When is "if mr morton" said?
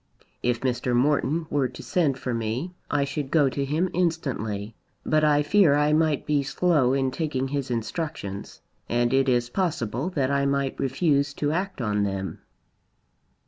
0.41-1.45